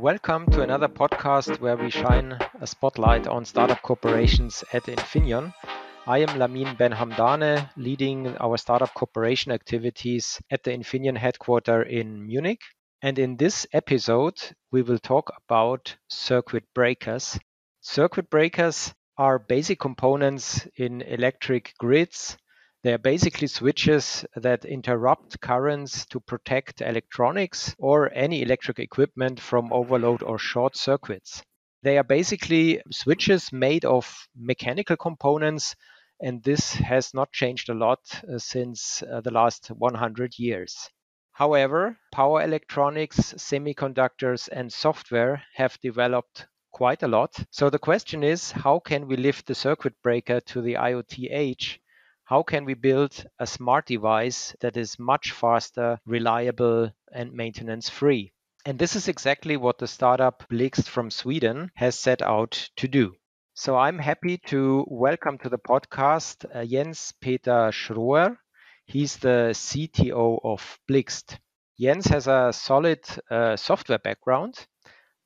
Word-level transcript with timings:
Welcome 0.00 0.46
to 0.52 0.62
another 0.62 0.88
podcast 0.88 1.60
where 1.60 1.76
we 1.76 1.90
shine 1.90 2.38
a 2.58 2.66
spotlight 2.66 3.26
on 3.26 3.44
startup 3.44 3.82
corporations 3.82 4.64
at 4.72 4.84
Infineon. 4.84 5.52
I 6.06 6.20
am 6.20 6.38
Lamin 6.38 6.74
Ben 6.78 6.90
Hamdane, 6.90 7.68
leading 7.76 8.34
our 8.38 8.56
startup 8.56 8.94
corporation 8.94 9.52
activities 9.52 10.40
at 10.50 10.64
the 10.64 10.70
Infineon 10.70 11.18
headquarters 11.18 11.86
in 11.90 12.26
Munich. 12.26 12.62
And 13.02 13.18
in 13.18 13.36
this 13.36 13.66
episode, 13.74 14.40
we 14.72 14.80
will 14.80 14.98
talk 14.98 15.34
about 15.44 15.94
circuit 16.08 16.64
breakers. 16.74 17.38
Circuit 17.82 18.30
breakers 18.30 18.94
are 19.18 19.38
basic 19.38 19.80
components 19.80 20.66
in 20.78 21.02
electric 21.02 21.74
grids 21.78 22.38
they 22.82 22.94
are 22.94 22.98
basically 22.98 23.46
switches 23.46 24.24
that 24.36 24.64
interrupt 24.64 25.38
currents 25.42 26.06
to 26.06 26.18
protect 26.18 26.80
electronics 26.80 27.74
or 27.78 28.10
any 28.14 28.40
electric 28.40 28.78
equipment 28.78 29.38
from 29.38 29.70
overload 29.70 30.22
or 30.22 30.38
short 30.38 30.76
circuits. 30.76 31.42
They 31.82 31.98
are 31.98 32.04
basically 32.04 32.80
switches 32.90 33.52
made 33.52 33.84
of 33.84 34.28
mechanical 34.34 34.96
components, 34.96 35.76
and 36.20 36.42
this 36.42 36.72
has 36.72 37.12
not 37.12 37.32
changed 37.32 37.68
a 37.68 37.74
lot 37.74 38.00
uh, 38.24 38.38
since 38.38 39.02
uh, 39.02 39.20
the 39.20 39.30
last 39.30 39.68
100 39.68 40.38
years. 40.38 40.88
However, 41.32 41.98
power 42.12 42.42
electronics, 42.42 43.34
semiconductors, 43.34 44.48
and 44.50 44.72
software 44.72 45.42
have 45.54 45.78
developed 45.82 46.46
quite 46.72 47.02
a 47.02 47.08
lot. 47.08 47.44
So 47.50 47.68
the 47.68 47.78
question 47.78 48.22
is 48.22 48.52
how 48.52 48.78
can 48.78 49.06
we 49.06 49.16
lift 49.16 49.46
the 49.46 49.54
circuit 49.54 49.94
breaker 50.02 50.40
to 50.40 50.62
the 50.62 50.74
IoT 50.74 51.28
age 51.30 51.78
how 52.30 52.44
can 52.44 52.64
we 52.64 52.74
build 52.74 53.24
a 53.40 53.46
smart 53.46 53.86
device 53.86 54.54
that 54.60 54.76
is 54.76 55.00
much 55.00 55.32
faster, 55.32 55.98
reliable, 56.06 56.88
and 57.12 57.32
maintenance 57.32 57.88
free? 57.88 58.32
And 58.64 58.78
this 58.78 58.94
is 58.94 59.08
exactly 59.08 59.56
what 59.56 59.78
the 59.78 59.88
startup 59.88 60.44
Blixt 60.48 60.88
from 60.88 61.10
Sweden 61.10 61.72
has 61.74 61.98
set 61.98 62.22
out 62.22 62.70
to 62.76 62.86
do. 62.86 63.14
So 63.54 63.76
I'm 63.76 63.98
happy 63.98 64.38
to 64.46 64.86
welcome 64.86 65.38
to 65.38 65.48
the 65.48 65.58
podcast 65.58 66.44
uh, 66.54 66.64
Jens 66.64 67.12
Peter 67.20 67.72
Schroer. 67.72 68.36
He's 68.84 69.16
the 69.16 69.50
CTO 69.52 70.38
of 70.44 70.78
Blixt. 70.88 71.36
Jens 71.80 72.06
has 72.06 72.28
a 72.28 72.52
solid 72.52 73.00
uh, 73.28 73.56
software 73.56 73.98
background 73.98 74.54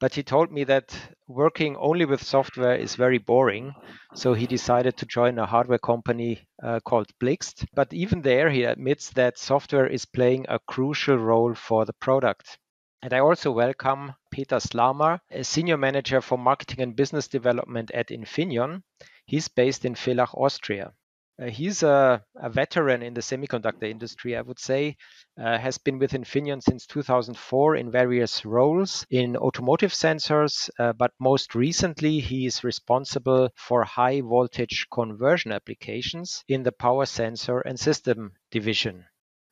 but 0.01 0.15
he 0.15 0.23
told 0.23 0.53
me 0.53 0.65
that 0.65 0.97
working 1.27 1.77
only 1.77 2.05
with 2.05 2.23
software 2.23 2.75
is 2.77 2.97
very 2.97 3.19
boring. 3.19 3.75
So 4.15 4.35
he 4.35 4.47
decided 4.47 4.97
to 4.97 5.07
join 5.07 5.39
a 5.39 5.47
hardware 5.47 5.79
company 5.79 6.47
uh, 6.63 6.81
called 6.81 7.11
Blixt. 7.21 7.67
But 7.75 7.93
even 7.93 8.23
there, 8.23 8.51
he 8.51 8.65
admits 8.65 9.11
that 9.11 9.39
software 9.39 9.87
is 9.87 10.05
playing 10.05 10.47
a 10.49 10.59
crucial 10.59 11.17
role 11.17 11.55
for 11.55 11.85
the 11.85 11.93
product. 11.95 12.59
And 13.03 13.13
I 13.13 13.19
also 13.19 13.51
welcome 13.51 14.15
Peter 14.31 14.61
Slamar, 14.61 15.21
a 15.31 15.45
senior 15.45 15.77
manager 15.77 16.21
for 16.21 16.39
marketing 16.39 16.81
and 16.81 16.97
business 16.97 17.29
development 17.29 17.91
at 17.93 18.09
Infineon. 18.09 18.83
He's 19.27 19.49
based 19.49 19.85
in 19.85 19.95
Villach, 19.95 20.35
Austria. 20.35 20.93
Uh, 21.41 21.47
he's 21.47 21.83
a, 21.83 22.23
a, 22.37 22.49
veteran 22.49 23.03
in 23.03 23.13
the 23.13 23.21
semiconductor 23.21 23.91
industry, 23.91 24.37
I 24.37 24.43
would 24.43 24.61
say, 24.61 24.97
uh, 25.37 25.59
has 25.59 25.79
been 25.79 25.99
with 25.99 26.13
Infineon 26.13 26.63
since 26.63 26.87
2004 26.87 27.75
in 27.75 27.91
various 27.91 28.45
roles 28.45 29.05
in 29.11 29.37
automotive 29.37 29.93
sensors, 29.93 30.71
uh, 30.79 30.93
but 30.93 31.11
most 31.19 31.57
recently 31.57 32.21
he 32.21 32.47
is 32.47 32.63
responsible 32.63 33.51
for 33.57 33.83
high 33.83 34.21
voltage 34.21 34.87
conversion 34.93 35.51
applications 35.51 36.45
in 36.47 36.63
the 36.63 36.73
power 36.73 37.05
sensor 37.05 37.59
and 37.61 37.81
system 37.81 38.33
division. 38.53 39.05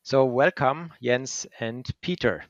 So 0.04 0.24
welcome, 0.24 0.92
Jens 1.02 1.46
and 1.58 1.84
Peter. 2.00 2.44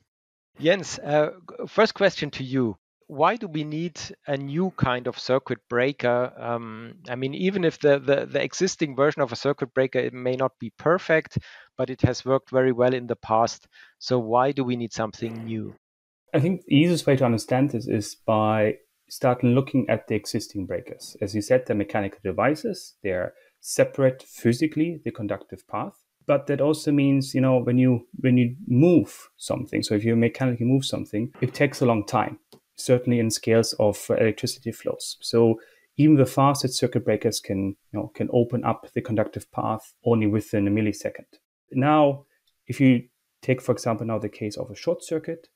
Jens, 0.60 0.98
uh, 0.98 1.30
first 1.66 1.94
question 1.94 2.30
to 2.32 2.44
you 2.44 2.76
why 3.12 3.36
do 3.36 3.46
we 3.46 3.62
need 3.62 4.00
a 4.26 4.36
new 4.38 4.70
kind 4.78 5.06
of 5.06 5.18
circuit 5.18 5.58
breaker? 5.68 6.32
Um, 6.38 6.94
I 7.10 7.14
mean, 7.14 7.34
even 7.34 7.62
if 7.62 7.78
the, 7.78 7.98
the, 7.98 8.24
the, 8.24 8.42
existing 8.42 8.96
version 8.96 9.20
of 9.20 9.32
a 9.32 9.36
circuit 9.36 9.74
breaker 9.74 9.98
it 9.98 10.14
may 10.14 10.34
not 10.34 10.52
be 10.58 10.72
perfect, 10.78 11.38
but 11.76 11.90
it 11.90 12.00
has 12.02 12.24
worked 12.24 12.50
very 12.50 12.72
well 12.72 12.94
in 12.94 13.06
the 13.06 13.16
past. 13.16 13.68
So 13.98 14.18
why 14.18 14.52
do 14.52 14.64
we 14.64 14.76
need 14.76 14.94
something 14.94 15.44
new? 15.44 15.74
I 16.32 16.40
think 16.40 16.64
the 16.64 16.74
easiest 16.74 17.06
way 17.06 17.16
to 17.16 17.24
understand 17.26 17.70
this 17.70 17.86
is 17.86 18.14
by 18.14 18.76
starting 19.10 19.50
looking 19.50 19.84
at 19.90 20.08
the 20.08 20.14
existing 20.14 20.64
breakers. 20.64 21.14
As 21.20 21.34
you 21.34 21.42
said, 21.42 21.64
they're 21.66 21.76
mechanical 21.76 22.20
devices. 22.24 22.94
They're 23.02 23.34
separate 23.60 24.22
physically, 24.22 25.02
the 25.04 25.10
conductive 25.10 25.68
path. 25.68 26.02
But 26.26 26.46
that 26.46 26.62
also 26.62 26.92
means, 26.92 27.34
you 27.34 27.42
know, 27.42 27.58
when 27.58 27.76
you 27.76 28.06
when 28.20 28.38
you 28.38 28.56
move 28.66 29.28
something, 29.36 29.82
so 29.82 29.94
if 29.94 30.04
you 30.04 30.16
mechanically 30.16 30.64
move 30.64 30.84
something, 30.84 31.32
it 31.42 31.52
takes 31.52 31.82
a 31.82 31.84
long 31.84 32.06
time 32.06 32.38
certainly 32.84 33.18
in 33.18 33.30
scales 33.30 33.72
of 33.74 34.04
uh, 34.10 34.14
electricity 34.14 34.72
flows. 34.72 35.16
So 35.20 35.60
even 35.96 36.16
the 36.16 36.26
fastest 36.26 36.78
circuit 36.78 37.04
breakers 37.04 37.40
can, 37.40 37.76
you 37.92 37.98
know, 37.98 38.10
can 38.14 38.28
open 38.32 38.64
up 38.64 38.88
the 38.94 39.00
conductive 39.00 39.50
path 39.52 39.94
only 40.04 40.26
within 40.26 40.66
a 40.66 40.70
millisecond. 40.70 41.26
Now, 41.70 42.24
if 42.66 42.80
you 42.80 43.04
take, 43.42 43.60
for 43.60 43.72
example, 43.72 44.06
now 44.06 44.18
the 44.18 44.28
case 44.28 44.56
of 44.56 44.70
a 44.70 44.76
short 44.76 45.04
circuit, 45.04 45.48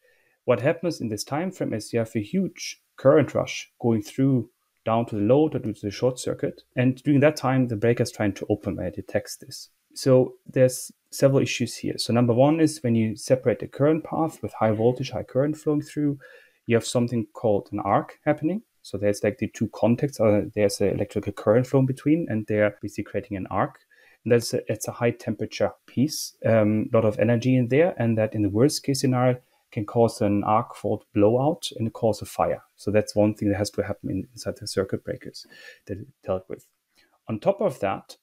what 0.45 0.61
happens 0.61 1.01
in 1.01 1.09
this 1.09 1.25
time 1.25 1.51
frame 1.51 1.73
is 1.73 1.93
you 1.93 1.99
have 1.99 2.15
a 2.15 2.21
huge 2.21 2.81
current 2.97 3.35
rush 3.35 3.71
going 3.81 4.03
through 4.03 4.51
down 4.85 5.05
to 5.07 5.17
the 5.17 5.23
load 5.23 5.55
or 5.55 5.59
to 5.59 5.75
the 5.83 5.91
short 5.91 6.19
circuit. 6.19 6.63
And 6.77 7.03
during 7.03 7.21
that 7.21 7.37
time, 7.37 7.67
the 7.67 7.77
breaker 7.77 8.05
is 8.05 8.13
trying 8.13 8.35
to 8.35 8.47
open 8.49 8.77
when 8.77 8.87
it 8.87 8.95
detects 8.95 9.37
this. 9.37 9.71
So 9.95 10.35
there's 10.47 10.93
several 11.11 11.43
issues 11.43 11.77
here. 11.77 11.95
So 11.97 12.13
number 12.13 12.35
one 12.35 12.61
is 12.61 12.83
when 12.83 12.95
you 12.95 13.17
separate 13.17 13.59
the 13.59 13.67
current 13.67 14.05
path 14.05 14.43
with 14.43 14.53
high 14.53 14.73
voltage, 14.73 15.11
high 15.11 15.25
current 15.25 15.57
flowing 15.57 15.83
through, 15.83 16.19
you 16.67 16.77
have 16.77 16.87
something 16.87 17.27
called 17.33 17.69
an 17.73 17.81
arc 17.81 18.19
happening. 18.25 18.63
So 18.83 18.99
there's 18.99 19.25
like 19.25 19.39
the 19.39 19.49
two 19.49 19.69
contacts, 19.75 20.21
uh, 20.21 20.43
there's 20.55 20.81
an 20.81 20.91
electrical 20.91 21.33
current 21.33 21.67
flow 21.67 21.83
between, 21.83 22.27
and 22.29 22.47
they're 22.47 22.77
basically 22.81 23.05
creating 23.05 23.37
an 23.37 23.47
arc. 23.51 23.81
And 24.25 24.33
that's 24.33 24.55
a, 24.55 24.61
it's 24.71 24.89
a 24.89 24.93
high 24.93 25.11
temperature 25.11 25.73
piece, 25.87 26.37
a 26.45 26.63
um, 26.63 26.89
lot 26.93 27.05
of 27.05 27.19
energy 27.19 27.57
in 27.57 27.69
there, 27.69 27.95
and 27.99 28.17
that 28.19 28.35
in 28.35 28.43
the 28.43 28.49
worst 28.49 28.85
case 28.85 29.01
scenario 29.01 29.39
can 29.73 29.85
cause 29.85 30.21
an 30.21 30.45
arc 30.45 30.75
fault 30.77 31.05
blowout 31.15 31.69
and 31.77 31.93
cause 31.93 32.23
a 32.23 32.27
fire. 32.27 32.63
So 32.77 32.91
that's 32.91 33.17
one 33.17 33.35
thing 33.35 33.49
that 33.51 33.59
has 33.59 33.71
to 33.71 33.83
happen 33.83 34.11
in, 34.11 34.29
inside 34.33 34.55
the 34.61 34.67
circuit 34.67 35.05
breakers 35.05 35.47
that 35.87 35.99
it 35.99 36.07
dealt 36.25 36.49
with. 36.49 36.67
On 37.29 37.41
top 37.41 37.61
of 37.61 37.81
that, 37.81 38.17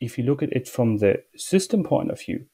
if 0.00 0.18
you 0.18 0.24
look 0.24 0.42
at 0.42 0.52
it 0.52 0.68
from 0.68 0.98
the 0.98 1.22
system 1.36 1.82
point 1.82 2.10
of 2.10 2.20
view, 2.20 2.46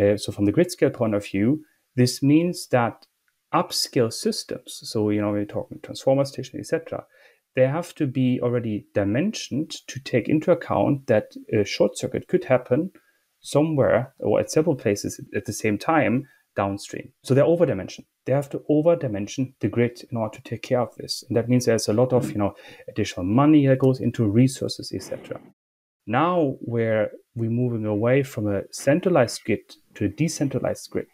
uh, 0.00 0.16
so 0.16 0.32
from 0.32 0.44
the 0.44 0.52
grid 0.52 0.70
scale 0.70 0.90
point 0.90 1.14
of 1.14 1.24
view, 1.24 1.64
this 1.96 2.22
means 2.22 2.66
that 2.68 3.06
upscale 3.54 4.12
systems, 4.12 4.80
so 4.82 5.10
you 5.10 5.20
know 5.20 5.32
we're 5.32 5.44
talking 5.44 5.78
transformer 5.82 6.24
station, 6.24 6.58
etc., 6.58 7.04
they 7.54 7.66
have 7.66 7.94
to 7.94 8.06
be 8.06 8.40
already 8.42 8.86
dimensioned 8.94 9.70
to 9.86 10.00
take 10.00 10.28
into 10.28 10.50
account 10.50 11.06
that 11.06 11.34
a 11.52 11.64
short 11.64 11.96
circuit 11.96 12.26
could 12.26 12.44
happen 12.44 12.90
somewhere 13.40 14.12
or 14.18 14.40
at 14.40 14.50
several 14.50 14.74
places 14.74 15.20
at 15.36 15.44
the 15.44 15.52
same 15.52 15.78
time 15.78 16.24
downstream. 16.56 17.12
So 17.22 17.34
they're 17.34 17.44
over 17.44 17.66
dimensioned. 17.66 18.06
They 18.26 18.32
have 18.32 18.48
to 18.50 18.62
over 18.68 18.96
dimension 18.96 19.54
the 19.60 19.68
grid 19.68 20.00
in 20.10 20.16
order 20.16 20.38
to 20.38 20.42
take 20.42 20.62
care 20.62 20.80
of 20.80 20.94
this. 20.96 21.24
And 21.28 21.36
that 21.36 21.48
means 21.48 21.66
there's 21.66 21.88
a 21.88 21.92
lot 21.92 22.12
of, 22.12 22.30
you 22.30 22.38
know, 22.38 22.54
additional 22.88 23.26
money 23.26 23.66
that 23.66 23.78
goes 23.78 24.00
into 24.00 24.26
resources, 24.26 24.92
etc. 24.92 25.40
Now 26.06 26.56
where 26.60 27.10
we're 27.34 27.50
moving 27.50 27.86
away 27.86 28.22
from 28.22 28.46
a 28.46 28.62
centralized 28.70 29.44
grid 29.44 29.74
to 29.94 30.06
a 30.06 30.08
decentralized 30.08 30.90
grid, 30.90 31.08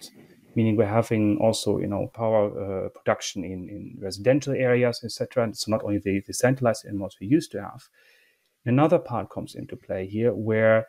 meaning 0.54 0.76
we're 0.76 0.86
having 0.86 1.38
also 1.38 1.78
you 1.78 1.86
know 1.86 2.10
power 2.14 2.46
uh, 2.50 2.88
production 2.90 3.44
in, 3.44 3.68
in 3.68 3.96
residential 4.00 4.52
areas 4.54 5.00
etc 5.04 5.48
so 5.52 5.70
not 5.70 5.82
only 5.84 5.98
the, 5.98 6.22
the 6.26 6.34
centralized 6.34 6.84
what 6.92 7.14
we 7.20 7.26
used 7.26 7.52
to 7.52 7.60
have. 7.60 7.88
Another 8.66 8.98
part 8.98 9.30
comes 9.30 9.54
into 9.54 9.76
play 9.76 10.06
here 10.06 10.34
where 10.34 10.86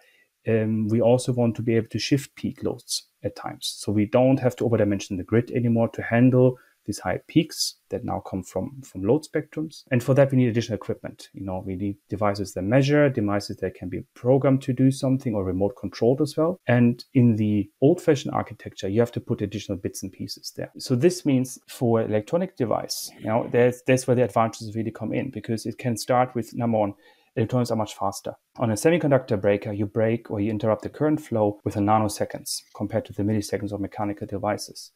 um, 0.48 0.88
we 0.88 1.02
also 1.02 1.32
want 1.32 1.56
to 1.56 1.62
be 1.62 1.76
able 1.76 1.88
to 1.88 2.00
shift 2.00 2.36
peak 2.36 2.64
loads 2.64 3.08
at 3.24 3.36
times. 3.36 3.76
So 3.78 3.92
we 3.92 4.06
don't 4.06 4.40
have 4.40 4.56
to 4.58 4.64
overdimension 4.64 5.18
the 5.18 5.24
grid 5.24 5.52
anymore 5.52 5.90
to 5.90 6.02
handle 6.02 6.58
these 6.86 7.00
high 7.00 7.20
peaks 7.28 7.76
that 7.90 8.04
now 8.04 8.20
come 8.20 8.44
from, 8.44 8.82
from 8.84 9.04
load 9.04 9.24
spectrums. 9.24 9.84
And 9.92 10.04
for 10.04 10.14
that, 10.14 10.32
we 10.32 10.38
need 10.38 10.48
additional 10.48 10.76
equipment. 10.76 11.30
You 11.34 11.46
know, 11.46 11.64
we 11.66 11.76
need 11.76 11.98
devices 12.10 12.54
that 12.54 12.64
measure, 12.64 13.10
devices 13.10 13.58
that 13.58 13.76
can 13.76 13.90
be 13.90 14.02
programmed 14.16 14.62
to 14.64 14.74
do 14.74 14.92
something 14.92 15.36
or 15.36 15.44
remote 15.44 15.76
controlled 15.80 16.22
as 16.22 16.36
well. 16.38 16.60
And 16.68 17.04
in 17.14 17.36
the 17.36 17.70
old 17.82 18.02
fashioned 18.02 18.34
architecture, 18.34 18.88
you 18.88 19.00
have 19.00 19.12
to 19.14 19.22
put 19.22 19.42
additional 19.42 19.78
bits 19.78 20.04
and 20.04 20.12
pieces 20.12 20.54
there. 20.56 20.72
So 20.78 20.96
this 20.96 21.26
means 21.26 21.60
for 21.68 22.02
electronic 22.02 22.56
device, 22.58 23.12
you 23.20 23.28
know, 23.28 23.48
there's, 23.52 23.82
that's 23.86 24.08
where 24.08 24.16
the 24.16 24.24
advantages 24.24 24.76
really 24.76 24.92
come 24.92 25.14
in 25.14 25.32
because 25.32 25.66
it 25.66 25.78
can 25.78 25.98
start 25.98 26.34
with 26.36 26.54
number 26.54 26.78
one, 26.78 26.94
electronics 27.36 27.72
are 27.72 27.78
much 27.78 27.96
faster. 27.96 28.34
On 28.58 28.72
a 28.72 28.76
semiconductor 28.76 29.40
breaker, 29.40 29.72
you 29.72 29.86
break 29.86 30.30
or 30.30 30.40
you 30.40 30.50
interrupt 30.50 30.84
the 30.84 30.90
current 30.90 31.22
flow 31.22 31.60
within 31.64 31.86
nanoseconds 31.86 32.62
compared 32.76 33.06
to 33.06 33.14
the 33.14 33.24
milliseconds 33.24 33.72
of 33.72 33.80
mechanical 33.80 34.28
devices. 34.28 34.92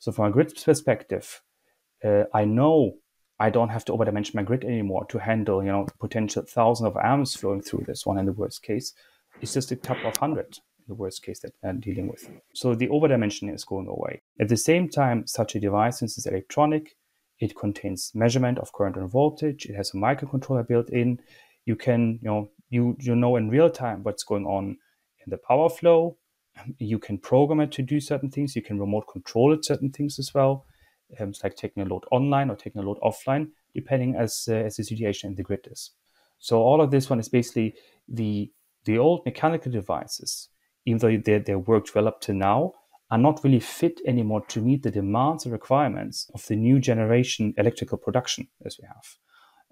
So 0.00 0.10
from 0.12 0.26
a 0.26 0.30
grid 0.32 0.52
perspective, 0.64 1.40
uh, 2.04 2.24
I 2.34 2.44
know 2.44 2.96
I 3.38 3.50
don't 3.50 3.70
have 3.70 3.84
to 3.84 3.92
overdimension 3.92 4.34
my 4.34 4.42
grid 4.42 4.64
anymore 4.64 5.04
to 5.10 5.18
handle, 5.18 5.62
you 5.64 5.70
know, 5.70 5.86
potential 6.00 6.42
thousands 6.42 6.88
of 6.88 6.96
amps 7.02 7.36
flowing 7.36 7.62
through 7.62 7.84
this 7.86 8.04
one 8.04 8.18
in 8.18 8.26
the 8.26 8.32
worst 8.32 8.62
case. 8.62 8.92
It's 9.40 9.54
just 9.54 9.72
a 9.72 9.76
couple 9.76 10.08
of 10.08 10.16
hundred 10.16 10.58
in 10.78 10.84
the 10.88 10.94
worst 10.94 11.22
case 11.22 11.40
that 11.40 11.52
I'm 11.62 11.80
dealing 11.80 12.08
with. 12.08 12.28
So 12.54 12.74
the 12.74 12.88
overdimensioning 12.88 13.54
is 13.54 13.64
going 13.64 13.88
away. 13.88 14.22
At 14.40 14.48
the 14.48 14.56
same 14.56 14.88
time, 14.88 15.26
such 15.26 15.54
a 15.54 15.60
device, 15.60 15.98
since 16.00 16.18
it's 16.18 16.26
electronic, 16.26 16.96
It 17.40 17.56
contains 17.56 18.12
measurement 18.14 18.58
of 18.58 18.72
current 18.72 18.96
and 18.96 19.10
voltage. 19.10 19.66
It 19.66 19.74
has 19.74 19.94
a 19.94 19.96
microcontroller 19.96 20.66
built 20.68 20.90
in. 20.90 21.20
You 21.64 21.74
can, 21.74 22.18
you 22.22 22.28
know, 22.28 22.50
you 22.68 22.96
you 23.00 23.16
know 23.16 23.36
in 23.36 23.48
real 23.48 23.70
time 23.70 24.02
what's 24.02 24.24
going 24.24 24.44
on 24.44 24.76
in 25.24 25.30
the 25.30 25.38
power 25.38 25.70
flow. 25.70 26.18
You 26.78 26.98
can 26.98 27.18
program 27.18 27.60
it 27.60 27.72
to 27.72 27.82
do 27.82 28.00
certain 28.00 28.30
things. 28.30 28.56
You 28.56 28.62
can 28.62 28.78
remote 28.78 29.06
control 29.12 29.52
it 29.52 29.64
certain 29.64 29.90
things 29.90 30.18
as 30.18 30.32
well. 30.34 30.66
Um, 31.18 31.30
it's 31.30 31.42
like 31.42 31.56
taking 31.56 31.82
a 31.82 31.86
load 31.86 32.04
online 32.10 32.50
or 32.50 32.56
taking 32.56 32.82
a 32.82 32.84
load 32.84 32.98
offline, 33.02 33.48
depending 33.74 34.14
as 34.14 34.46
uh, 34.48 34.54
as 34.54 34.76
the 34.76 34.84
situation 34.84 35.30
in 35.30 35.36
the 35.36 35.42
grid 35.42 35.66
is. 35.70 35.90
So 36.38 36.60
all 36.60 36.80
of 36.80 36.90
this 36.90 37.10
one 37.10 37.20
is 37.20 37.28
basically 37.28 37.74
the 38.08 38.50
the 38.84 38.98
old 38.98 39.24
mechanical 39.24 39.70
devices, 39.72 40.48
even 40.86 40.98
though 40.98 41.16
they, 41.16 41.38
they 41.38 41.54
worked 41.54 41.94
well 41.94 42.08
up 42.08 42.20
to 42.22 42.32
now, 42.32 42.72
are 43.10 43.18
not 43.18 43.42
really 43.44 43.60
fit 43.60 44.00
anymore 44.06 44.44
to 44.46 44.60
meet 44.60 44.82
the 44.82 44.90
demands 44.90 45.44
and 45.44 45.52
requirements 45.52 46.30
of 46.32 46.46
the 46.46 46.56
new 46.56 46.78
generation 46.78 47.52
electrical 47.58 47.98
production 47.98 48.48
as 48.64 48.78
we 48.80 48.86
have. 48.86 49.16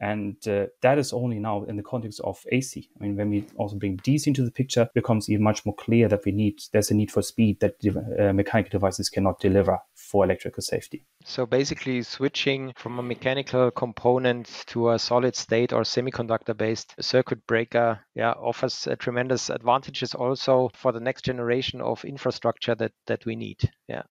And 0.01 0.37
uh, 0.47 0.67
that 0.83 0.99
is 0.99 1.13
only 1.13 1.39
now 1.39 1.65
in 1.65 1.77
the 1.77 1.83
context 1.83 2.21
of 2.23 2.41
AC. 2.53 2.89
I 2.99 3.03
mean, 3.03 3.17
when 3.17 3.31
we 3.31 3.47
also 3.57 3.77
bring 3.77 3.97
DC 3.99 4.29
into 4.29 4.45
the 4.45 4.51
picture, 4.51 4.83
it 4.83 4.95
becomes 4.95 5.29
even 5.29 5.43
much 5.43 5.67
more 5.67 5.75
clear 5.75 6.09
that 6.09 6.25
we 6.25 6.33
need, 6.33 6.61
there's 6.73 6.91
a 6.91 6.95
need 6.95 7.11
for 7.11 7.23
speed 7.23 7.61
that 7.61 7.75
uh, 7.85 8.33
mechanical 8.33 8.71
devices 8.71 9.09
cannot 9.09 9.41
deliver 9.41 9.79
for 9.95 10.25
electrical 10.25 10.63
safety. 10.63 11.05
So 11.25 11.47
basically, 11.47 12.03
switching 12.03 12.73
from 12.77 12.99
a 12.99 13.03
mechanical 13.03 13.71
component 13.71 14.65
to 14.69 14.91
a 14.91 14.99
solid 14.99 15.35
state 15.35 15.73
or 15.73 15.83
semiconductor 15.83 16.57
based 16.57 16.95
circuit 17.01 17.47
breaker 17.47 18.01
yeah, 18.15 18.33
offers 18.33 18.87
uh, 18.87 18.95
tremendous 18.97 19.51
advantages 19.51 20.15
also 20.15 20.71
for 20.75 20.93
the 20.93 21.01
next 21.01 21.25
generation 21.25 21.81
of 21.81 22.05
infrastructure 22.05 22.75
that, 22.77 22.93
that 23.07 23.27
we 23.27 23.35
need. 23.35 23.71
Yeah. 23.89 24.03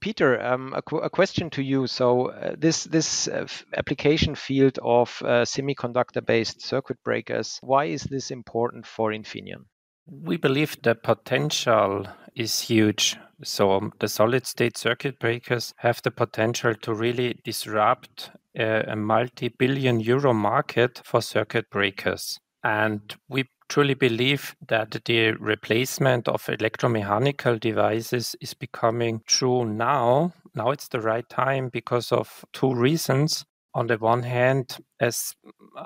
Peter, 0.00 0.40
um, 0.42 0.72
a, 0.74 0.82
qu- 0.82 0.98
a, 0.98 1.10
question 1.10 1.50
to 1.50 1.62
you. 1.62 1.86
So 1.86 2.30
uh, 2.30 2.54
this 2.58 2.84
this 2.84 3.28
uh, 3.28 3.46
application 3.76 4.34
field 4.34 4.78
of 4.82 5.22
uh, 5.22 5.44
semiconductor-based 5.44 6.62
circuit 6.62 6.98
breakers, 7.04 7.58
why 7.62 7.84
is 7.86 8.04
this 8.04 8.30
important 8.30 8.86
for 8.86 9.12
Infineon? 9.12 9.64
We 10.06 10.36
believe 10.36 10.76
the 10.82 10.94
potential 10.94 12.06
is 12.34 12.60
huge. 12.60 13.16
So 13.42 13.72
um, 13.72 13.92
the 14.00 14.08
solid-state 14.08 14.76
circuit 14.76 15.18
breakers 15.18 15.72
have 15.78 16.02
the 16.02 16.10
potential 16.10 16.74
to 16.82 16.94
really 16.94 17.40
disrupt 17.44 18.30
uh, 18.58 18.82
a 18.86 18.96
multi-billion 18.96 20.00
euro 20.00 20.34
market 20.34 21.00
for 21.04 21.22
circuit 21.22 21.70
breakers. 21.70 22.38
And 22.62 23.00
we 23.28 23.44
truly 23.70 23.94
believe 23.94 24.54
that 24.66 24.90
the 25.06 25.30
replacement 25.34 26.28
of 26.28 26.44
electromechanical 26.46 27.58
devices 27.58 28.36
is 28.40 28.52
becoming 28.52 29.22
true 29.26 29.64
now. 29.64 30.34
Now 30.54 30.72
it's 30.72 30.88
the 30.88 31.00
right 31.00 31.26
time 31.28 31.70
because 31.70 32.12
of 32.12 32.44
two 32.52 32.74
reasons. 32.74 33.46
On 33.72 33.86
the 33.86 33.96
one 33.96 34.24
hand, 34.24 34.78
as 34.98 35.36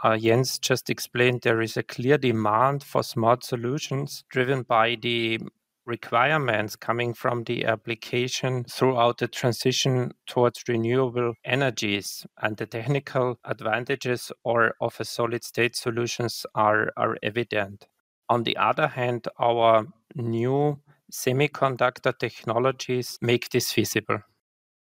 uh, 0.03 0.17
Jens 0.17 0.59
just 0.59 0.89
explained, 0.89 1.43
there 1.43 1.61
is 1.61 1.77
a 1.77 1.83
clear 1.83 2.17
demand 2.17 2.83
for 2.83 3.03
smart 3.03 3.45
solutions 3.45 4.25
driven 4.31 4.63
by 4.63 4.97
the 5.01 5.39
requirements 5.87 6.77
coming 6.77 7.15
from 7.15 7.45
the 7.45 7.65
application 7.65 8.65
throughout 8.65 9.19
the 9.19 9.29
transition 9.29 10.13
towards 10.27 10.65
renewable 10.69 11.35
energies 11.45 12.27
and 12.41 12.57
the 12.57 12.67
technical 12.67 13.39
advantages 13.45 14.33
or 14.45 14.75
of 14.81 14.97
a 14.99 15.05
solid 15.05 15.45
state 15.45 15.77
solutions 15.77 16.47
are, 16.55 16.91
are 16.97 17.17
evident. 17.23 17.87
On 18.29 18.43
the 18.45 18.57
other 18.57 18.89
hand, 18.89 19.29
our 19.39 19.87
new 20.15 20.81
semiconductor 21.13 22.19
technologies 22.19 23.19
make 23.21 23.51
this 23.51 23.73
feasible. 23.73 24.21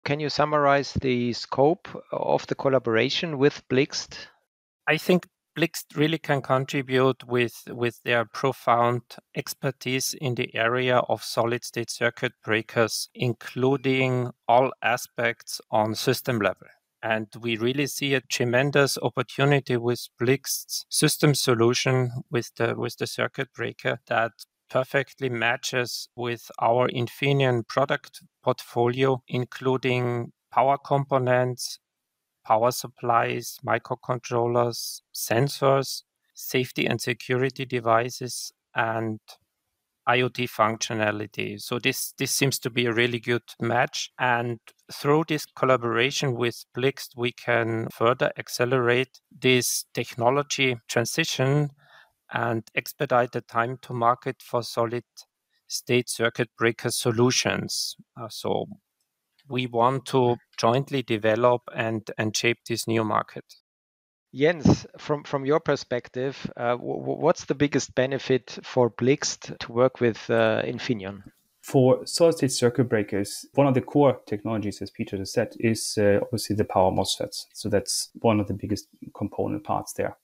Can 0.06 0.20
you 0.20 0.30
summarize 0.30 0.94
the 0.94 1.34
scope 1.34 1.88
of 2.12 2.46
the 2.48 2.56
collaboration 2.56 3.38
with 3.38 3.68
Blixt? 3.70 4.18
I 4.88 4.98
think 4.98 5.28
Blixt 5.58 5.98
really 5.98 6.18
can 6.18 6.42
contribute 6.42 7.26
with, 7.28 7.64
with 7.68 8.02
their 8.04 8.24
profound 8.24 9.02
expertise 9.36 10.14
in 10.14 10.36
the 10.36 10.56
area 10.56 10.98
of 11.10 11.24
solid 11.24 11.66
state 11.66 11.90
circuit 11.90 12.32
breakers, 12.44 13.10
including 13.14 14.32
all 14.48 14.72
aspects 14.82 15.60
on 15.70 15.94
system 15.96 16.40
level. 16.40 16.68
And 17.04 17.28
we 17.42 17.58
really 17.58 17.88
see 17.88 18.14
a 18.14 18.22
tremendous 18.22 18.98
opportunity 19.00 19.76
with 19.76 20.08
Blixt's 20.22 20.86
system 20.90 21.34
solution 21.34 22.12
with 22.30 22.52
the 22.56 22.76
with 22.78 22.98
the 22.98 23.08
circuit 23.08 23.52
breaker 23.54 24.00
that 24.08 24.32
perfectly 24.70 25.28
matches 25.28 26.08
with 26.16 26.50
our 26.60 26.88
Infineon 26.88 27.68
product 27.68 28.22
portfolio, 28.44 29.22
including 29.28 30.32
power 30.52 30.78
components, 30.78 31.80
power 32.46 32.72
supplies, 32.72 33.58
microcontrollers, 33.66 35.02
sensors, 35.14 36.04
safety 36.34 36.86
and 36.86 37.02
security 37.02 37.66
devices, 37.66 38.52
and 38.76 39.20
IoT 40.08 40.50
functionality. 40.50 41.62
So 41.62 41.78
this 41.78 42.14
this 42.18 42.32
seems 42.32 42.58
to 42.60 42.70
be 42.70 42.86
a 42.86 42.94
really 42.94 43.20
good 43.20 43.44
match. 43.60 44.12
And 44.20 44.60
through 44.92 45.26
this 45.28 45.46
collaboration 45.46 46.36
with 46.36 46.66
Blixt, 46.76 47.10
we 47.16 47.32
can 47.32 47.88
further 47.94 48.32
accelerate 48.38 49.22
this 49.32 49.86
technology 49.94 50.78
transition 50.88 51.70
and 52.34 52.64
expedite 52.76 53.32
the 53.34 53.42
time 53.42 53.78
to 53.84 53.94
market 53.94 54.42
for 54.42 54.64
solid 54.64 55.04
state 55.68 56.10
circuit 56.10 56.50
breaker 56.58 56.90
solutions. 56.90 57.96
Uh, 58.20 58.28
so 58.30 58.66
we 59.52 59.68
want 59.68 60.06
to 60.08 60.38
jointly 60.58 61.04
develop 61.04 61.62
and, 61.76 62.10
and 62.18 62.36
shape 62.36 62.58
this 62.68 62.88
new 62.88 63.04
market. 63.04 63.46
Jens, 64.34 64.86
from, 64.98 65.24
from 65.24 65.46
your 65.46 65.60
perspective, 65.60 66.50
uh, 66.56 66.72
w- 66.72 67.02
what's 67.04 67.46
the 67.46 67.56
biggest 67.56 67.94
benefit 67.96 68.58
for 68.64 68.90
Blixt 68.90 69.58
to 69.60 69.72
work 69.72 70.00
with 70.00 70.30
uh, 70.30 70.62
Infineon? 70.64 71.24
For 71.62 72.06
solid 72.08 72.38
state 72.38 72.52
circuit 72.52 72.86
breakers, 72.86 73.46
one 73.54 73.68
of 73.68 73.74
the 73.74 73.82
core 73.82 74.20
technologies, 74.26 74.82
as 74.82 74.90
Peter 74.90 75.18
just 75.18 75.34
said, 75.34 75.54
is 75.60 75.98
uh, 76.00 76.20
obviously 76.22 76.56
the 76.56 76.64
power 76.64 76.92
MOSFETs. 76.92 77.46
So 77.54 77.70
that's 77.70 78.10
one 78.22 78.40
of 78.40 78.48
the 78.48 78.54
biggest 78.54 78.88
component 79.16 79.64
parts 79.64 79.94
there. 79.94 80.18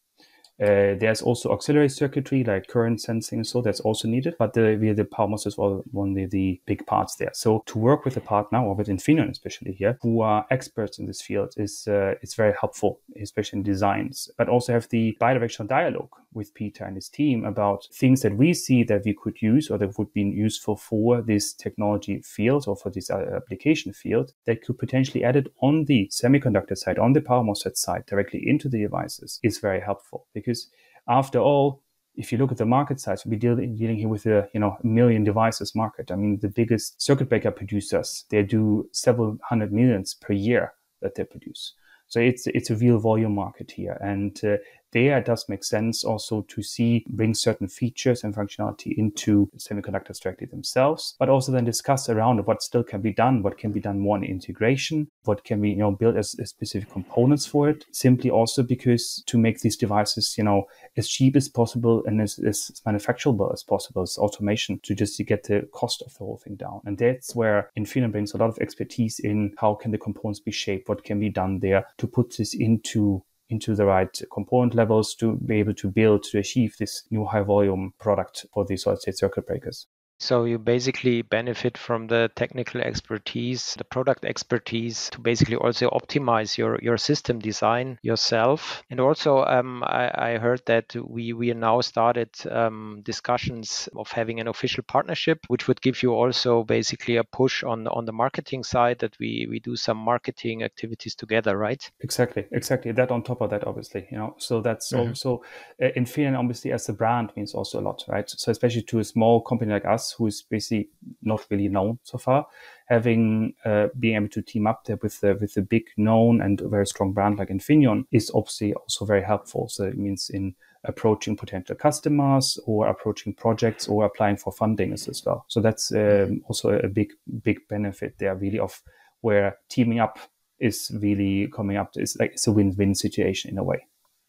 Uh, 0.59 0.97
there's 0.99 1.21
also 1.21 1.51
auxiliary 1.51 1.89
circuitry 1.89 2.43
like 2.43 2.67
current 2.67 2.99
sensing, 3.01 3.43
so 3.43 3.61
that's 3.61 3.79
also 3.81 4.07
needed. 4.07 4.35
But 4.39 4.53
the, 4.53 4.75
the 4.95 5.05
power 5.05 5.27
MOSFET 5.27 5.47
is 5.47 5.57
one 5.57 6.17
of 6.17 6.31
the 6.31 6.59
big 6.65 6.85
parts 6.87 7.15
there. 7.15 7.31
So 7.33 7.63
to 7.67 7.77
work 7.77 8.05
with 8.05 8.17
a 8.17 8.21
partner 8.21 8.63
or 8.63 8.75
with 8.75 8.87
Infineon, 8.87 9.29
especially 9.29 9.73
here, 9.73 9.97
who 10.01 10.21
are 10.21 10.45
experts 10.49 10.97
in 10.97 11.05
this 11.05 11.21
field, 11.21 11.53
is 11.57 11.87
uh, 11.87 12.15
it's 12.21 12.33
very 12.33 12.53
helpful, 12.59 12.99
especially 13.21 13.57
in 13.57 13.63
designs. 13.63 14.29
But 14.37 14.49
also 14.49 14.73
have 14.73 14.89
the 14.89 15.15
bidirectional 15.21 15.67
dialogue 15.67 16.09
with 16.33 16.53
Peter 16.53 16.83
and 16.83 16.95
his 16.95 17.09
team 17.09 17.45
about 17.45 17.87
things 17.93 18.21
that 18.21 18.35
we 18.35 18.53
see 18.53 18.83
that 18.83 19.03
we 19.05 19.13
could 19.13 19.41
use 19.41 19.69
or 19.69 19.77
that 19.77 19.97
would 19.97 20.11
be 20.13 20.21
useful 20.21 20.75
for 20.75 21.21
this 21.21 21.53
technology 21.53 22.21
field 22.23 22.65
or 22.67 22.75
for 22.75 22.89
this 22.89 23.09
uh, 23.09 23.25
application 23.35 23.93
field 23.93 24.33
that 24.45 24.61
could 24.61 24.77
potentially 24.77 25.23
added 25.23 25.49
on 25.61 25.85
the 25.85 26.09
semiconductor 26.11 26.77
side, 26.77 26.99
on 26.99 27.13
the 27.13 27.21
power 27.21 27.43
MOSFET 27.43 27.77
side, 27.77 28.05
directly 28.05 28.43
into 28.45 28.67
the 28.67 28.81
devices 28.81 29.39
is 29.43 29.59
very 29.59 29.79
helpful 29.79 30.27
because 30.33 30.57
because 30.57 30.69
after 31.07 31.39
all, 31.39 31.83
if 32.15 32.31
you 32.31 32.37
look 32.37 32.51
at 32.51 32.57
the 32.57 32.65
market 32.65 32.99
size, 32.99 33.23
we're 33.25 33.39
dealing, 33.39 33.75
dealing 33.75 33.97
here 33.97 34.07
with 34.09 34.25
a 34.25 34.49
you 34.53 34.59
know 34.59 34.77
million 34.83 35.23
devices 35.23 35.75
market. 35.75 36.11
I 36.11 36.15
mean, 36.15 36.39
the 36.39 36.49
biggest 36.49 37.01
circuit 37.01 37.29
breaker 37.29 37.51
producers 37.51 38.25
they 38.29 38.43
do 38.43 38.89
several 38.91 39.37
hundred 39.43 39.71
millions 39.71 40.15
per 40.15 40.33
year 40.33 40.73
that 41.01 41.15
they 41.15 41.23
produce. 41.23 41.73
So 42.07 42.19
it's 42.19 42.47
it's 42.47 42.69
a 42.69 42.75
real 42.75 42.99
volume 42.99 43.35
market 43.35 43.71
here, 43.71 43.97
and 44.01 44.39
uh, 44.43 44.57
there 44.97 45.19
it 45.19 45.25
does 45.25 45.47
make 45.47 45.63
sense 45.63 46.03
also 46.03 46.41
to 46.47 46.63
see 46.63 47.05
bring 47.09 47.33
certain 47.33 47.67
features 47.67 48.23
and 48.23 48.33
functionality 48.33 48.97
into 48.97 49.49
semiconductors 49.57 50.19
directly 50.19 50.47
themselves, 50.47 51.15
but 51.19 51.29
also 51.29 51.51
then 51.51 51.65
discuss 51.65 52.09
around 52.09 52.45
what 52.47 52.63
still 52.63 52.83
can 52.83 53.01
be 53.01 53.13
done, 53.13 53.43
what 53.43 53.57
can 53.57 53.71
be 53.71 53.79
done 53.79 53.99
more 53.99 54.17
in 54.17 54.23
integration, 54.23 55.07
what 55.25 55.43
can 55.43 55.59
we 55.59 55.69
you 55.69 55.77
know 55.77 55.91
build 55.91 56.17
as, 56.17 56.35
as 56.39 56.49
specific 56.49 56.89
components 56.89 57.45
for 57.45 57.69
it. 57.69 57.85
Simply 57.91 58.29
also 58.31 58.63
because 58.63 59.23
to 59.27 59.37
make 59.37 59.59
these 59.61 59.77
devices 59.77 60.35
you 60.37 60.43
know 60.43 60.65
as 60.95 61.07
cheap 61.07 61.35
as 61.35 61.47
possible 61.47 62.03
and 62.05 62.19
as, 62.19 62.39
as 62.39 62.81
manufacturable 62.87 63.53
as 63.53 63.63
possible 63.63 64.01
as 64.01 64.17
automation 64.17 64.79
to 64.83 64.95
just 64.95 65.15
to 65.17 65.23
get 65.23 65.43
the 65.43 65.67
cost 65.71 66.01
of 66.01 66.13
the 66.13 66.19
whole 66.19 66.41
thing 66.43 66.55
down. 66.55 66.81
And 66.85 66.97
that's 66.97 67.35
where 67.35 67.69
Infineon 67.77 68.11
brings 68.11 68.33
a 68.33 68.37
lot 68.37 68.49
of 68.49 68.57
expertise 68.59 69.19
in 69.19 69.53
how 69.59 69.75
can 69.75 69.91
the 69.91 69.97
components 69.97 70.39
be 70.39 70.51
shaped, 70.51 70.89
what 70.89 71.03
can 71.03 71.19
be 71.19 71.29
done 71.29 71.59
there 71.59 71.85
to 71.97 72.07
put 72.07 72.37
this 72.37 72.53
into 72.55 73.23
into 73.49 73.75
the 73.75 73.85
right 73.85 74.21
component 74.31 74.75
levels 74.75 75.15
to 75.15 75.37
be 75.37 75.59
able 75.59 75.73
to 75.73 75.89
build 75.89 76.23
to 76.23 76.39
achieve 76.39 76.75
this 76.77 77.03
new 77.11 77.25
high 77.25 77.41
volume 77.41 77.93
product 77.99 78.45
for 78.53 78.65
the 78.65 78.77
solid 78.77 78.99
state 78.99 79.17
circuit 79.17 79.47
breakers. 79.47 79.87
So 80.19 80.45
you 80.45 80.57
basically 80.57 81.21
benefit 81.21 81.77
from 81.77 82.07
the 82.07 82.31
technical 82.35 82.81
expertise, 82.81 83.75
the 83.75 83.83
product 83.83 84.25
expertise 84.25 85.09
to 85.11 85.19
basically 85.19 85.55
also 85.55 85.89
optimize 85.89 86.57
your, 86.57 86.79
your 86.81 86.97
system 86.97 87.39
design 87.39 87.99
yourself. 88.01 88.83
And 88.89 88.99
also, 88.99 89.43
um, 89.45 89.83
I, 89.83 90.33
I, 90.33 90.37
heard 90.37 90.61
that 90.65 90.95
we, 90.95 91.33
we 91.33 91.53
now 91.53 91.81
started 91.81 92.29
um, 92.49 93.01
discussions 93.03 93.89
of 93.95 94.11
having 94.11 94.39
an 94.39 94.47
official 94.47 94.83
partnership, 94.83 95.39
which 95.47 95.67
would 95.67 95.81
give 95.81 96.01
you 96.01 96.13
also 96.13 96.63
basically 96.63 97.17
a 97.17 97.23
push 97.23 97.63
on, 97.63 97.87
on 97.87 98.05
the 98.05 98.11
marketing 98.11 98.63
side 98.63 98.99
that 98.99 99.15
we, 99.19 99.47
we 99.49 99.59
do 99.59 99.75
some 99.75 99.97
marketing 99.97 100.63
activities 100.63 101.15
together, 101.15 101.57
right? 101.57 101.91
Exactly, 102.01 102.45
exactly. 102.51 102.91
That 102.91 103.11
on 103.11 103.23
top 103.23 103.41
of 103.41 103.49
that, 103.51 103.67
obviously, 103.67 104.07
you 104.11 104.17
know, 104.17 104.35
so 104.37 104.61
that's 104.61 104.91
mm-hmm. 104.91 105.09
also 105.09 105.43
Infineon, 105.79 106.37
obviously, 106.37 106.71
as 106.71 106.89
a 106.89 106.93
brand 106.93 107.31
means 107.35 107.53
also 107.53 107.79
a 107.79 107.81
lot, 107.81 108.03
right? 108.07 108.29
So 108.29 108.51
especially 108.51 108.83
to 108.83 108.99
a 108.99 109.03
small 109.03 109.41
company 109.41 109.71
like 109.71 109.85
us, 109.85 110.06
who 110.11 110.27
is 110.27 110.41
basically 110.41 110.89
not 111.21 111.45
really 111.49 111.67
known 111.67 111.99
so 112.03 112.17
far, 112.17 112.47
having 112.87 113.53
uh, 113.65 113.87
being 113.99 114.15
able 114.15 114.29
to 114.29 114.41
team 114.41 114.67
up 114.67 114.85
there 114.85 114.97
with 115.01 115.19
the 115.21 115.37
with 115.39 115.57
a 115.57 115.61
big 115.61 115.83
known 115.97 116.41
and 116.41 116.61
very 116.61 116.85
strong 116.85 117.13
brand 117.13 117.37
like 117.37 117.49
Infineon 117.49 118.05
is 118.11 118.31
obviously 118.33 118.73
also 118.73 119.05
very 119.05 119.23
helpful. 119.23 119.67
So 119.69 119.83
it 119.85 119.97
means 119.97 120.29
in 120.29 120.55
approaching 120.83 121.35
potential 121.35 121.75
customers 121.75 122.59
or 122.65 122.87
approaching 122.87 123.33
projects 123.33 123.87
or 123.87 124.05
applying 124.05 124.37
for 124.37 124.51
funding 124.51 124.93
as 124.93 125.23
well. 125.25 125.45
So 125.47 125.59
that's 125.59 125.91
um, 125.91 126.41
also 126.47 126.69
a 126.69 126.87
big 126.87 127.11
big 127.43 127.67
benefit 127.67 128.15
there, 128.19 128.35
really, 128.35 128.59
of 128.59 128.81
where 129.21 129.57
teaming 129.69 129.99
up 129.99 130.19
is 130.59 130.91
really 131.01 131.47
coming 131.47 131.77
up. 131.77 131.91
It's 131.95 132.15
like 132.17 132.31
it's 132.33 132.47
a 132.47 132.51
win-win 132.51 132.95
situation 132.95 133.51
in 133.51 133.57
a 133.57 133.63
way. 133.63 133.85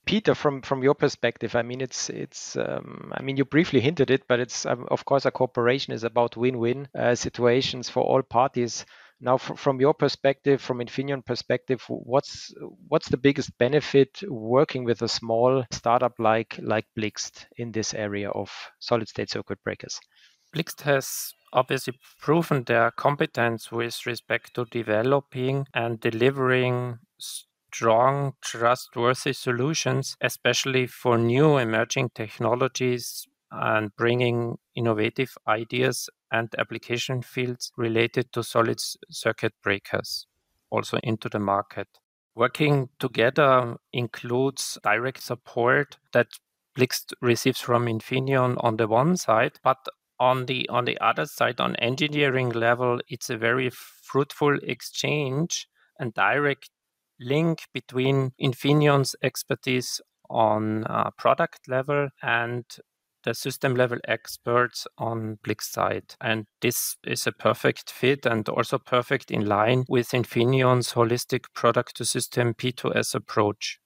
Peter, 0.08 0.34
from 0.34 0.62
from 0.62 0.82
your 0.82 0.94
perspective, 0.94 1.54
I 1.54 1.60
mean, 1.60 1.82
it's 1.82 2.08
it's. 2.08 2.56
Um, 2.56 3.12
I 3.14 3.22
mean, 3.22 3.36
you 3.36 3.44
briefly 3.44 3.78
hinted 3.78 4.10
it, 4.10 4.22
but 4.26 4.40
it's 4.40 4.64
um, 4.64 4.86
of 4.90 5.04
course 5.04 5.26
a 5.26 5.30
cooperation 5.30 5.92
is 5.92 6.02
about 6.02 6.34
win-win 6.34 6.88
uh, 6.98 7.14
situations 7.14 7.90
for 7.90 8.02
all 8.02 8.22
parties. 8.22 8.86
Now, 9.20 9.36
from 9.36 9.82
your 9.82 9.92
perspective, 9.92 10.62
from 10.62 10.78
Infineon 10.78 11.26
perspective, 11.26 11.84
what's 11.88 12.54
what's 12.88 13.10
the 13.10 13.18
biggest 13.18 13.50
benefit 13.58 14.22
working 14.26 14.84
with 14.84 15.02
a 15.02 15.08
small 15.08 15.64
startup 15.72 16.14
like 16.18 16.58
like 16.62 16.86
Blixt 16.98 17.44
in 17.58 17.70
this 17.70 17.92
area 17.92 18.30
of 18.30 18.50
solid-state 18.78 19.28
circuit 19.28 19.62
breakers? 19.62 20.00
Blixt 20.56 20.80
has 20.80 21.34
obviously 21.52 21.98
proven 22.18 22.64
their 22.64 22.90
competence 22.92 23.70
with 23.70 24.06
respect 24.06 24.54
to 24.54 24.64
developing 24.70 25.66
and 25.74 26.00
delivering 26.00 26.98
strong, 27.72 28.34
trustworthy 28.42 29.32
solutions, 29.32 30.16
especially 30.20 30.86
for 30.86 31.18
new 31.18 31.58
emerging 31.58 32.10
technologies 32.14 33.26
and 33.50 33.94
bringing 33.96 34.58
innovative 34.74 35.36
ideas 35.46 36.08
and 36.30 36.54
application 36.58 37.22
fields 37.22 37.72
related 37.76 38.32
to 38.32 38.42
solid 38.42 38.78
circuit 39.10 39.54
breakers 39.62 40.26
also 40.70 40.98
into 41.02 41.28
the 41.28 41.38
market. 41.38 41.88
Working 42.34 42.88
together 42.98 43.76
includes 43.92 44.78
direct 44.82 45.22
support 45.22 45.98
that 46.12 46.28
Blixt 46.76 47.12
receives 47.20 47.60
from 47.60 47.86
Infineon 47.86 48.56
on 48.62 48.76
the 48.76 48.86
one 48.86 49.16
side, 49.16 49.58
but 49.64 49.78
on 50.20 50.46
the 50.46 50.68
on 50.68 50.84
the 50.84 50.98
other 51.00 51.26
side, 51.26 51.60
on 51.60 51.74
engineering 51.76 52.50
level, 52.50 53.00
it's 53.08 53.30
a 53.30 53.36
very 53.36 53.70
fruitful 53.70 54.58
exchange 54.62 55.68
and 55.98 56.14
direct 56.14 56.70
link 57.20 57.66
between 57.72 58.32
Infineon's 58.40 59.14
expertise 59.22 60.00
on 60.30 60.84
uh, 60.84 61.10
product 61.16 61.68
level 61.68 62.08
and 62.22 62.64
the 63.24 63.34
system 63.34 63.74
level 63.74 63.98
experts 64.06 64.86
on 64.96 65.38
Blixt 65.44 65.72
side. 65.72 66.14
And 66.20 66.46
this 66.60 66.96
is 67.04 67.26
a 67.26 67.32
perfect 67.32 67.90
fit 67.90 68.24
and 68.26 68.48
also 68.48 68.78
perfect 68.78 69.30
in 69.30 69.46
line 69.46 69.84
with 69.88 70.10
Infineon's 70.10 70.92
holistic 70.92 71.44
product 71.54 71.96
to 71.96 72.04
system 72.04 72.54
P2S 72.54 73.14
approach 73.14 73.78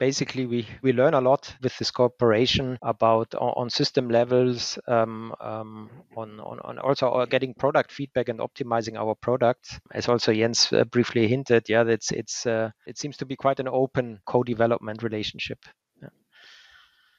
basically 0.00 0.46
we, 0.46 0.66
we 0.82 0.92
learn 0.92 1.14
a 1.14 1.20
lot 1.20 1.54
with 1.62 1.76
this 1.78 1.90
cooperation 1.92 2.78
about 2.82 3.32
on, 3.34 3.68
system 3.70 4.08
levels 4.08 4.78
um, 4.88 5.32
um, 5.40 5.90
on, 6.16 6.40
on, 6.40 6.58
on, 6.64 6.78
also 6.78 7.24
getting 7.26 7.54
product 7.54 7.92
feedback 7.92 8.28
and 8.28 8.40
optimizing 8.40 8.96
our 8.96 9.14
products 9.14 9.78
as 9.92 10.08
also 10.08 10.32
jens 10.32 10.72
uh, 10.72 10.82
briefly 10.84 11.28
hinted 11.28 11.68
yeah 11.68 11.84
it's 11.86 12.10
it's 12.10 12.46
uh, 12.46 12.70
it 12.86 12.98
seems 12.98 13.16
to 13.18 13.26
be 13.26 13.36
quite 13.36 13.60
an 13.60 13.68
open 13.68 14.18
co-development 14.26 15.02
relationship 15.02 15.58
yeah. 16.02 16.08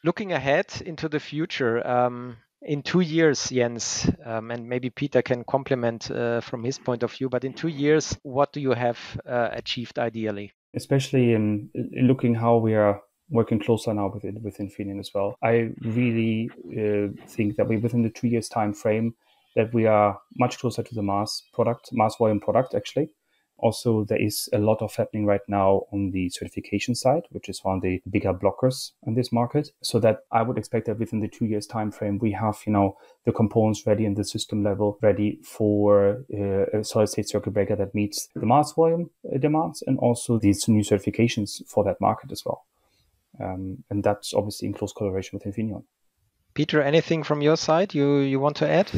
looking 0.04 0.34
ahead 0.34 0.66
into 0.86 1.08
the 1.08 1.20
future 1.20 1.88
um, 1.88 2.36
in 2.64 2.84
two 2.84 3.00
years, 3.00 3.50
Jens, 3.50 4.08
um, 4.24 4.52
and 4.52 4.70
maybe 4.70 4.92
Peter 4.92 5.24
can 5.24 5.44
complement 5.44 6.12
uh, 6.12 6.42
from 6.42 6.64
his 6.64 6.78
point 6.78 7.02
of 7.02 7.12
view, 7.12 7.28
but 7.28 7.44
in 7.44 7.54
two 7.54 7.70
years, 7.70 8.16
what 8.22 8.54
do 8.54 8.62
you 8.62 8.74
have 8.74 9.00
uh, 9.26 9.50
achieved 9.52 9.98
ideally? 9.98 10.54
Especially 10.76 11.34
in, 11.34 11.70
in 11.74 12.08
looking 12.08 12.36
how 12.36 12.58
we 12.58 12.76
are 12.76 13.02
working 13.30 13.60
closer 13.60 13.94
now 13.94 14.12
with 14.14 14.26
it, 14.26 14.42
with 14.42 14.58
Infineon 14.58 15.00
as 15.00 15.12
well. 15.14 15.36
I 15.42 15.72
really 15.82 16.50
uh, 16.72 17.14
think 17.28 17.56
that 17.56 17.68
we 17.68 17.78
within 17.78 18.04
the 18.04 18.10
two 18.10 18.28
years 18.28 18.50
time 18.50 18.74
frame 18.74 19.16
that 19.56 19.74
we 19.74 19.86
are 19.86 20.20
much 20.38 20.60
closer 20.60 20.84
to 20.84 20.96
the 20.96 21.04
mass 21.04 21.44
product, 21.54 21.90
mass 21.92 22.16
volume 22.18 22.40
product 22.40 22.74
actually, 22.74 23.10
also, 23.62 24.04
there 24.04 24.22
is 24.22 24.50
a 24.54 24.58
lot 24.58 24.82
of 24.82 24.96
happening 24.96 25.26
right 25.26 25.42
now 25.48 25.84
on 25.94 26.12
the 26.12 26.30
certification 26.30 26.96
side, 26.96 27.24
which 27.30 27.48
is 27.48 27.64
one 27.64 27.78
of 27.78 27.82
the 27.84 28.02
bigger 28.10 28.34
blockers 28.34 28.92
in 29.06 29.14
this 29.14 29.32
market. 29.32 29.70
So 29.82 30.00
that 30.00 30.22
I 30.32 30.42
would 30.42 30.58
expect 30.58 30.88
that 30.88 31.00
within 31.00 31.20
the 31.20 31.28
two 31.28 31.46
years 31.46 31.68
time 31.68 31.92
frame, 31.92 32.18
we 32.18 32.32
have 32.32 32.58
you 32.66 32.74
know 32.74 32.98
the 33.26 33.32
components 33.32 33.86
ready 33.86 34.06
and 34.06 34.18
the 34.18 34.26
system 34.26 34.64
level, 34.64 34.98
ready 35.02 35.40
for 35.44 36.24
uh, 36.34 36.80
a 36.80 36.84
solid 36.84 37.08
state 37.08 37.30
circuit 37.30 37.52
breaker 37.52 37.76
that 37.76 37.94
meets 37.94 38.30
the 38.36 38.46
mass 38.46 38.74
volume 38.74 39.10
uh, 39.34 39.38
demands, 39.38 39.84
and 39.86 40.00
also 40.00 40.40
these 40.40 40.68
new 40.68 40.84
certifications 40.84 41.66
for 41.68 41.84
that 41.84 42.02
market 42.02 42.32
as 42.32 42.44
well. 42.46 42.66
Um, 43.40 43.84
and 43.90 44.04
that's 44.04 44.34
obviously 44.34 44.68
in 44.68 44.74
close 44.74 44.94
collaboration 44.94 45.40
with 45.40 45.56
Infineon. 45.56 45.84
Peter, 46.54 46.82
anything 46.82 47.24
from 47.24 47.42
your 47.42 47.58
side 47.58 47.94
you 47.94 48.18
you 48.18 48.40
want 48.40 48.58
to 48.58 48.68
add? 48.68 48.92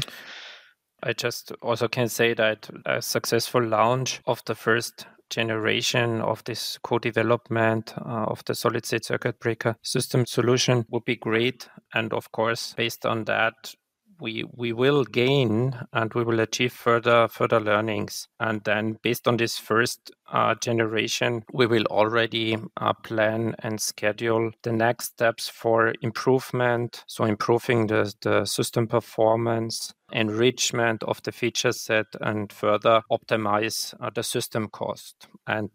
I 1.04 1.14
just 1.14 1.52
also 1.62 1.88
can 1.88 2.08
say 2.08 2.34
that 2.34 2.70
a 2.86 3.02
successful 3.02 3.62
launch 3.64 4.22
of 4.26 4.44
the 4.46 4.56
first 4.56 5.06
generation 5.30 6.22
of 6.22 6.44
this 6.44 6.78
co-development 6.84 7.94
uh, 7.98 8.26
of 8.28 8.46
the 8.46 8.56
solid 8.56 8.86
state 8.86 9.06
circuit 9.06 9.40
breaker 9.40 9.76
system 9.82 10.26
solution 10.26 10.86
would 10.90 11.06
be 11.06 11.16
great. 11.16 11.70
And 11.94 12.14
of 12.14 12.32
course 12.32 12.74
based 12.78 13.06
on 13.06 13.26
that 13.26 13.76
we 14.24 14.46
we 14.56 14.72
will 14.72 15.04
gain 15.04 15.78
and 15.92 16.14
we 16.14 16.24
will 16.24 16.40
achieve 16.40 16.72
further 16.72 17.28
further 17.28 17.60
learnings. 17.60 18.28
And 18.40 18.64
then 18.64 18.98
based 19.04 19.28
on 19.28 19.38
this 19.38 19.58
first 19.58 20.12
uh, 20.32 20.56
generation 20.56 21.44
we 21.52 21.68
will 21.68 21.86
already 21.92 22.58
uh, 22.78 22.94
plan 22.94 23.56
and 23.60 23.82
schedule 23.82 24.52
the 24.64 24.72
next 24.72 25.06
steps 25.08 25.50
for 25.50 25.94
improvement. 26.02 27.04
So 27.06 27.26
improving 27.26 27.88
the, 27.88 28.14
the 28.22 28.46
system 28.46 28.88
performance 28.88 29.94
enrichment 30.14 31.04
of 31.04 31.22
the 31.24 31.32
feature 31.32 31.74
set 31.74 32.06
and 32.22 32.52
further 32.52 33.02
optimize 33.12 33.94
uh, 34.00 34.10
the 34.16 34.24
system 34.24 34.70
cost. 34.70 35.28
And 35.46 35.70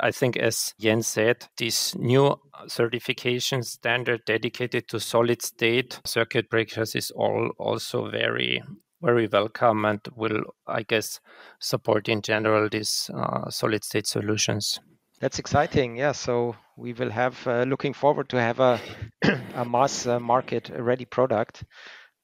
I 0.00 0.10
think, 0.10 0.36
as 0.36 0.74
Jens 0.80 1.06
said, 1.06 1.48
this 1.58 1.94
new 1.94 2.36
certification 2.66 3.62
standard 3.62 4.22
dedicated 4.26 4.88
to 4.88 5.00
solid 5.00 5.42
state 5.42 6.00
circuit 6.04 6.48
breakers 6.50 6.94
is 6.94 7.10
all 7.10 7.50
also 7.58 8.10
very 8.10 8.62
very 9.02 9.28
welcome 9.28 9.84
and 9.84 10.00
will, 10.16 10.42
I 10.66 10.82
guess, 10.82 11.20
support 11.60 12.08
in 12.08 12.22
general 12.22 12.68
these 12.68 13.10
uh, 13.14 13.50
solid 13.50 13.84
state 13.84 14.06
solutions. 14.06 14.80
That's 15.20 15.38
exciting. 15.38 15.96
Yeah. 15.96 16.12
So 16.12 16.56
we 16.76 16.92
will 16.92 17.10
have 17.10 17.46
uh, 17.46 17.62
looking 17.62 17.92
forward 17.92 18.28
to 18.30 18.40
have 18.40 18.60
a, 18.60 18.80
a 19.54 19.64
mass 19.64 20.06
uh, 20.06 20.20
market 20.20 20.70
ready 20.76 21.04
product. 21.04 21.64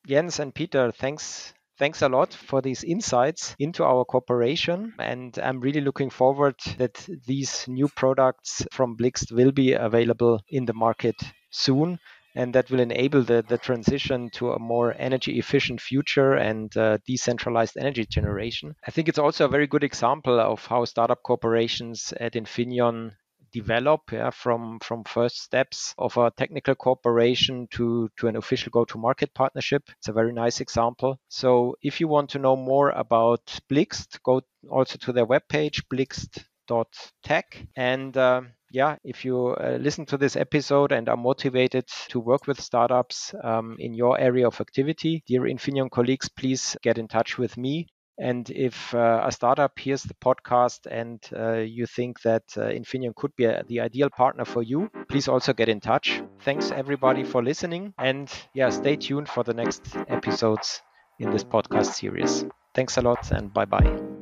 Jens 0.07 0.41
and 0.41 0.55
Peter, 0.55 0.93
thanks 0.93 1.55
Thanks 1.83 2.01
a 2.03 2.09
lot 2.09 2.33
for 2.33 2.63
these 2.63 2.85
insights 2.85 3.57
into 3.59 3.83
our 3.83 4.05
cooperation. 4.05 4.95
And 5.01 5.37
I'm 5.43 5.59
really 5.59 5.81
looking 5.81 6.11
forward 6.11 6.55
that 6.79 7.09
these 7.27 7.67
new 7.67 7.89
products 7.97 8.65
from 8.71 8.97
Blixt 8.97 9.33
will 9.33 9.51
be 9.51 9.73
available 9.73 10.41
in 10.49 10.65
the 10.65 10.75
market 10.75 11.17
soon. 11.51 11.99
And 12.37 12.55
that 12.55 12.71
will 12.71 12.79
enable 12.79 13.25
the, 13.25 13.45
the 13.49 13.59
transition 13.59 14.31
to 14.35 14.53
a 14.53 14.61
more 14.61 14.95
energy 14.97 15.41
efficient 15.41 15.81
future 15.81 16.35
and 16.35 16.75
uh, 16.77 16.99
decentralized 17.05 17.77
energy 17.77 18.07
generation. 18.07 18.77
I 18.87 18.93
think 18.93 19.09
it's 19.09 19.19
also 19.19 19.47
a 19.47 19.49
very 19.57 19.67
good 19.67 19.83
example 19.83 20.39
of 20.39 20.65
how 20.65 20.85
startup 20.85 21.25
corporations 21.25 22.15
at 22.21 22.35
Infineon 22.35 23.11
develop 23.53 24.01
yeah, 24.13 24.31
from 24.31 24.79
from 24.81 25.05
first 25.05 25.43
steps 25.43 25.95
of 25.99 26.17
a 26.17 26.31
technical 26.37 26.75
cooperation 26.75 27.69
to 27.73 28.09
to 28.17 28.29
an 28.29 28.37
official 28.37 28.71
go-to-market 28.71 29.35
partnership. 29.35 29.83
It's 29.99 30.09
a 30.09 30.13
very 30.13 30.33
nice 30.33 30.61
example. 30.61 31.19
So 31.29 31.77
if 31.83 32.01
you 32.01 32.09
want 32.09 32.31
to 32.31 32.39
know 32.39 32.57
more 32.57 32.91
about 32.91 33.45
Blixt, 33.71 34.23
go 34.23 34.43
also 34.71 34.99
to 34.99 35.13
their 35.13 35.27
webpage 35.27 35.83
blixt.tech 35.93 37.67
and 37.77 38.17
uh, 38.17 38.43
yeah, 38.73 38.97
if 39.05 39.25
you 39.25 39.49
uh, 39.49 39.77
listen 39.79 40.07
to 40.07 40.17
this 40.17 40.35
episode 40.35 40.93
and 40.93 41.09
are 41.09 41.17
motivated 41.17 41.87
to 42.09 42.19
work 42.19 42.47
with 42.47 42.61
startups 42.61 43.35
um, 43.45 43.77
in 43.79 43.93
your 43.93 44.19
area 44.19 44.47
of 44.47 44.61
activity, 44.61 45.23
dear 45.27 45.43
Infineon 45.43 45.91
colleagues, 45.91 46.29
please 46.31 46.77
get 46.83 46.97
in 46.97 47.07
touch 47.07 47.37
with 47.37 47.57
me. 47.59 47.87
And 48.19 48.49
if 48.51 48.95
uh, 48.95 49.23
a 49.25 49.33
startup 49.33 49.79
hears 49.79 50.03
the 50.03 50.15
podcast 50.15 50.87
and 50.91 51.19
uh, 51.37 51.59
you 51.61 51.87
think 51.87 52.21
that 52.23 52.45
uh, 52.57 52.63
Infineon 52.63 53.15
could 53.15 53.35
be 53.37 53.45
a, 53.45 53.65
the 53.67 53.81
ideal 53.81 54.11
partner 54.11 54.45
for 54.45 54.63
you, 54.63 54.91
please 55.09 55.29
also 55.29 55.53
get 55.53 55.69
in 55.69 55.81
touch. 55.81 56.23
Thanks 56.43 56.71
everybody 56.71 57.25
for 57.25 57.43
listening. 57.43 57.95
And 57.99 58.31
yeah, 58.55 58.71
stay 58.71 58.97
tuned 58.97 59.29
for 59.29 59.45
the 59.45 59.55
next 59.55 59.97
episodes 60.09 60.83
in 61.19 61.31
this 61.31 61.45
podcast 61.45 61.95
series. 61.95 62.45
Thanks 62.75 62.97
a 62.97 63.03
lot 63.03 63.31
and 63.33 63.53
bye 63.53 63.67
bye. 63.67 64.13